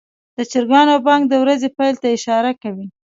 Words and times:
د 0.37 0.39
چرګانو 0.51 0.95
بانګ 1.05 1.23
د 1.29 1.33
ورځې 1.43 1.67
پیل 1.77 1.95
ته 2.01 2.07
اشاره 2.17 2.51
کوي. 2.61 2.87